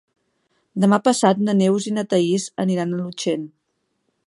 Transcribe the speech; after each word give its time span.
Demà 0.85 0.97
passat 1.07 1.43
na 1.49 1.55
Neus 1.59 1.87
i 1.91 1.95
na 1.99 2.05
Thaís 2.15 2.49
aniran 2.65 2.95
a 2.95 3.01
Llutxent. 3.03 3.47